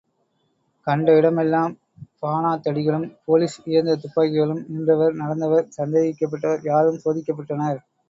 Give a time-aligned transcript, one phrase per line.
[0.87, 1.73] கண்ட இடமெல்லாம்
[2.21, 7.81] பாணாத்தடிகளும் போலிஸ் இயந்திரத்துப்பாக்கிகளும் நின்றவர், நடந்தவர், சந்தேகிக்கப்பட்டவர், யாரும் சோதிக்கப்பட்டனர்.